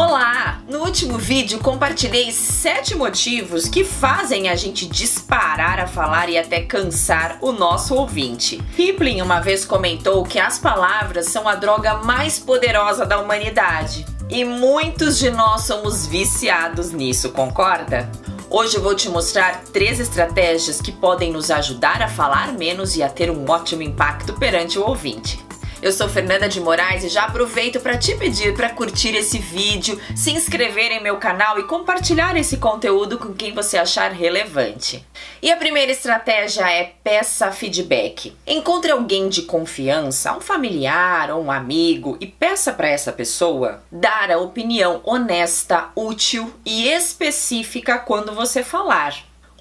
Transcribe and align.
Olá! 0.00 0.62
No 0.68 0.84
último 0.84 1.18
vídeo 1.18 1.58
compartilhei 1.58 2.30
sete 2.30 2.94
motivos 2.94 3.68
que 3.68 3.82
fazem 3.82 4.48
a 4.48 4.54
gente 4.54 4.86
disparar 4.86 5.80
a 5.80 5.88
falar 5.88 6.28
e 6.28 6.38
até 6.38 6.60
cansar 6.60 7.36
o 7.40 7.50
nosso 7.50 7.96
ouvinte. 7.96 8.62
Riplin 8.76 9.20
uma 9.20 9.40
vez 9.40 9.64
comentou 9.64 10.22
que 10.22 10.38
as 10.38 10.56
palavras 10.56 11.26
são 11.26 11.48
a 11.48 11.56
droga 11.56 11.94
mais 11.94 12.38
poderosa 12.38 13.04
da 13.04 13.18
humanidade. 13.18 14.06
E 14.30 14.44
muitos 14.44 15.18
de 15.18 15.32
nós 15.32 15.62
somos 15.62 16.06
viciados 16.06 16.92
nisso, 16.92 17.30
concorda? 17.30 18.08
Hoje 18.48 18.76
eu 18.76 18.82
vou 18.84 18.94
te 18.94 19.08
mostrar 19.08 19.64
três 19.72 19.98
estratégias 19.98 20.80
que 20.80 20.92
podem 20.92 21.32
nos 21.32 21.50
ajudar 21.50 22.02
a 22.02 22.08
falar 22.08 22.52
menos 22.52 22.96
e 22.96 23.02
a 23.02 23.08
ter 23.08 23.32
um 23.32 23.50
ótimo 23.50 23.82
impacto 23.82 24.32
perante 24.34 24.78
o 24.78 24.86
ouvinte. 24.86 25.47
Eu 25.80 25.92
sou 25.92 26.08
Fernanda 26.08 26.48
de 26.48 26.60
Moraes 26.60 27.04
e 27.04 27.08
já 27.08 27.26
aproveito 27.26 27.78
para 27.78 27.96
te 27.96 28.16
pedir 28.16 28.52
para 28.52 28.68
curtir 28.68 29.14
esse 29.14 29.38
vídeo, 29.38 30.00
se 30.16 30.32
inscrever 30.32 30.90
em 30.90 31.00
meu 31.00 31.18
canal 31.18 31.56
e 31.56 31.68
compartilhar 31.68 32.36
esse 32.36 32.56
conteúdo 32.56 33.16
com 33.16 33.32
quem 33.32 33.54
você 33.54 33.78
achar 33.78 34.10
relevante. 34.10 35.06
E 35.40 35.52
a 35.52 35.56
primeira 35.56 35.92
estratégia 35.92 36.68
é 36.68 36.94
peça 37.04 37.52
feedback. 37.52 38.36
Encontre 38.44 38.90
alguém 38.90 39.28
de 39.28 39.42
confiança, 39.42 40.36
um 40.36 40.40
familiar 40.40 41.30
ou 41.30 41.44
um 41.44 41.50
amigo 41.50 42.16
e 42.20 42.26
peça 42.26 42.72
para 42.72 42.88
essa 42.88 43.12
pessoa 43.12 43.80
dar 43.90 44.32
a 44.32 44.38
opinião 44.38 45.00
honesta, 45.04 45.90
útil 45.94 46.52
e 46.66 46.88
específica 46.88 47.98
quando 47.98 48.34
você 48.34 48.64
falar 48.64 49.14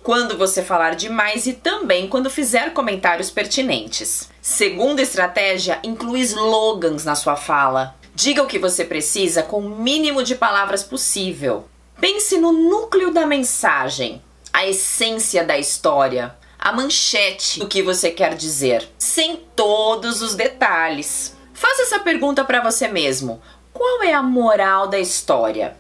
quando 0.04 0.38
você 0.38 0.64
falar 0.64 0.96
demais 0.96 1.46
e 1.48 1.54
também 1.54 2.08
quando 2.08 2.30
fizer 2.30 2.74
comentários 2.74 3.30
pertinentes. 3.30 4.30
Segunda 4.42 5.02
estratégia, 5.02 5.80
inclui 5.84 6.22
slogans 6.22 7.04
na 7.04 7.16
sua 7.16 7.36
fala. 7.36 7.96
Diga 8.16 8.42
o 8.42 8.48
que 8.48 8.58
você 8.58 8.86
precisa 8.86 9.44
com 9.44 9.60
o 9.60 9.70
mínimo 9.70 10.24
de 10.24 10.36
palavras 10.36 10.84
possível. 10.84 11.68
Pense 12.00 12.38
no 12.38 12.52
núcleo 12.52 13.12
da 13.12 13.26
mensagem, 13.26 14.22
a 14.54 14.66
essência 14.66 15.44
da 15.44 15.58
história, 15.58 16.36
a 16.58 16.72
manchete 16.72 17.60
do 17.60 17.68
que 17.68 17.84
você 17.84 18.10
quer 18.10 18.36
dizer, 18.36 18.88
sem 18.98 19.38
todos 19.56 20.22
os 20.22 20.36
detalhes. 20.36 21.36
Faça 21.54 21.84
essa 21.84 22.00
pergunta 22.00 22.44
para 22.44 22.62
você 22.62 22.88
mesmo: 22.88 23.42
qual 23.74 24.02
é 24.04 24.14
a 24.14 24.24
moral 24.24 24.88
da 24.88 25.00
história? 25.00 25.78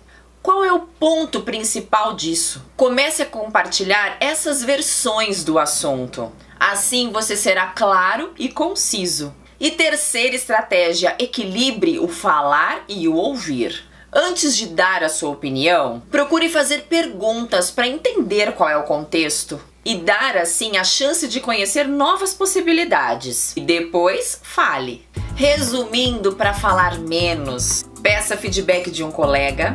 Qual 0.47 0.63
é 0.63 0.71
o 0.71 0.79
ponto 0.79 1.41
principal 1.41 2.13
disso? 2.13 2.63
Comece 2.77 3.21
a 3.21 3.25
compartilhar 3.25 4.15
essas 4.21 4.63
versões 4.63 5.43
do 5.43 5.59
assunto. 5.59 6.31
Assim 6.57 7.11
você 7.11 7.35
será 7.35 7.67
claro 7.67 8.31
e 8.39 8.47
conciso. 8.47 9.35
E 9.59 9.71
terceira 9.71 10.37
estratégia: 10.37 11.17
equilibre 11.19 11.99
o 11.99 12.07
falar 12.07 12.85
e 12.87 13.09
o 13.09 13.15
ouvir. 13.15 13.89
Antes 14.09 14.55
de 14.55 14.67
dar 14.67 15.03
a 15.03 15.09
sua 15.09 15.31
opinião, 15.31 16.01
procure 16.09 16.47
fazer 16.47 16.83
perguntas 16.83 17.69
para 17.69 17.85
entender 17.89 18.53
qual 18.53 18.69
é 18.69 18.77
o 18.77 18.83
contexto 18.83 19.59
e 19.83 19.95
dar 19.97 20.37
assim 20.37 20.77
a 20.77 20.83
chance 20.85 21.27
de 21.27 21.41
conhecer 21.41 21.89
novas 21.89 22.33
possibilidades. 22.33 23.51
E 23.57 23.59
depois, 23.59 24.39
fale. 24.41 25.05
Resumindo, 25.35 26.37
para 26.37 26.53
falar 26.53 26.97
menos, 26.99 27.83
peça 28.01 28.37
feedback 28.37 28.89
de 28.89 29.03
um 29.03 29.11
colega, 29.11 29.73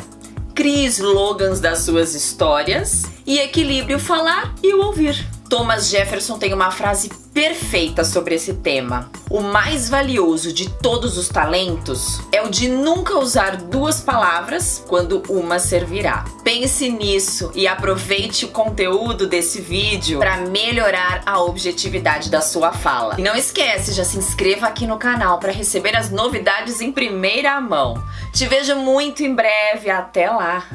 crie 0.54 0.86
slogans 0.86 1.60
das 1.60 1.80
suas 1.80 2.14
histórias 2.14 3.04
e 3.26 3.38
equilibre 3.38 3.94
o 3.94 3.98
falar 3.98 4.54
e 4.62 4.74
ouvir. 4.74 5.26
Thomas 5.48 5.88
Jefferson 5.88 6.38
tem 6.38 6.52
uma 6.52 6.70
frase 6.70 7.10
perfeita 7.32 8.04
sobre 8.04 8.34
esse 8.34 8.54
tema. 8.54 9.10
O 9.30 9.40
mais 9.40 9.88
valioso 9.88 10.52
de 10.52 10.68
todos 10.68 11.16
os 11.16 11.28
talentos 11.28 12.20
é 12.30 12.42
o 12.42 12.50
de 12.50 12.68
nunca 12.68 13.18
usar 13.18 13.56
duas 13.56 14.00
palavras 14.00 14.84
quando 14.86 15.22
uma 15.28 15.58
servirá. 15.58 16.24
Pense 16.44 16.88
nisso 16.90 17.50
e 17.54 17.66
aproveite 17.66 18.44
o 18.44 18.48
conteúdo 18.48 19.26
desse 19.26 19.60
vídeo 19.60 20.18
para 20.18 20.36
melhorar 20.38 21.22
a 21.24 21.42
objetividade 21.42 22.30
da 22.30 22.40
sua 22.40 22.72
fala. 22.72 23.16
E 23.18 23.22
não 23.22 23.34
esquece, 23.34 23.92
já 23.92 24.04
se 24.04 24.18
inscreva 24.18 24.66
aqui 24.66 24.86
no 24.86 24.98
canal 24.98 25.38
para 25.38 25.52
receber 25.52 25.96
as 25.96 26.10
novidades 26.10 26.80
em 26.80 26.92
primeira 26.92 27.60
mão. 27.60 28.02
Te 28.32 28.46
vejo 28.46 28.76
muito 28.76 29.22
em 29.22 29.34
breve, 29.34 29.90
até 29.90 30.30
lá! 30.30 30.66